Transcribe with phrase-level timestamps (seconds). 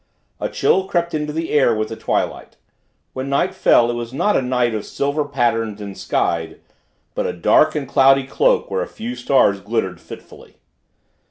[0.39, 2.57] A chill crept into the air with the twilight.
[3.13, 6.57] When night fell, it was not a night of silver patterns enskied,
[7.13, 10.57] but a dark and cloudy cloak where a few stars glittered fitfully.